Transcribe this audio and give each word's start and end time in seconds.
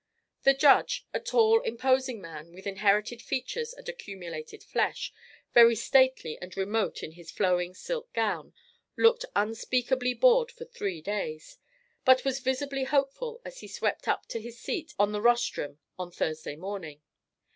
The 0.41 0.55
judge, 0.55 1.05
a 1.13 1.19
tall 1.19 1.61
imposing 1.61 2.19
man 2.19 2.53
with 2.53 2.65
inherited 2.65 3.21
features 3.21 3.71
and 3.71 3.87
accumulated 3.87 4.63
flesh, 4.63 5.13
very 5.53 5.75
stately 5.75 6.39
and 6.41 6.57
remote 6.57 7.03
in 7.03 7.11
his 7.11 7.29
flowing 7.29 7.75
silk 7.75 8.11
gown, 8.11 8.51
looked 8.97 9.25
unspeakably 9.35 10.15
bored 10.15 10.51
for 10.51 10.65
three 10.65 11.01
days, 11.01 11.59
but 12.03 12.25
was 12.25 12.39
visibly 12.39 12.85
hopeful 12.85 13.41
as 13.45 13.59
he 13.59 13.67
swept 13.67 14.07
up 14.07 14.25
to 14.29 14.41
his 14.41 14.59
seat 14.59 14.95
on 14.97 15.11
the 15.11 15.21
rostrum 15.21 15.77
on 15.99 16.09
Thursday 16.09 16.55
morning. 16.55 17.03